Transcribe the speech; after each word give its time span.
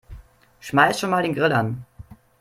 Schmeiß 0.61 0.99
schon 0.99 1.11
mal 1.11 1.21
den 1.21 1.35
Grill 1.35 1.51
an. 1.51 1.85